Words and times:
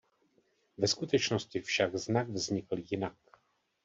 Ve 0.77 0.87
skutečnosti 0.87 1.59
však 1.61 1.97
znak 1.97 2.29
vznikl 2.29 2.75
jinak. 2.91 3.17